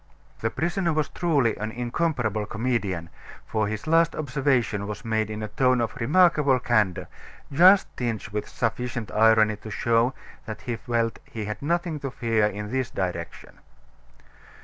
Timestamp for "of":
5.79-5.95